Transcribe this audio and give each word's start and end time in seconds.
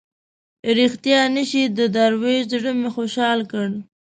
ریښتیا 0.77 1.21
نه 1.35 1.43
شي 1.49 1.63
د 1.77 1.79
دروېش 1.95 2.41
زړه 2.53 2.71
مې 2.79 2.89
خوشاله 2.95 3.43
کړ. 3.51 3.67